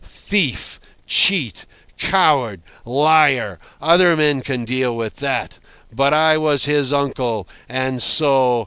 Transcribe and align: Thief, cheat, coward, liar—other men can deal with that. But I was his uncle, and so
Thief, 0.03 0.79
cheat, 1.05 1.67
coward, 1.99 2.63
liar—other 2.85 4.17
men 4.17 4.41
can 4.41 4.65
deal 4.65 4.95
with 4.95 5.17
that. 5.17 5.59
But 5.93 6.11
I 6.11 6.39
was 6.39 6.65
his 6.65 6.91
uncle, 6.91 7.47
and 7.69 8.01
so 8.01 8.59